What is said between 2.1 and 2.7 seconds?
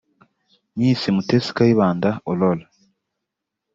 Aurore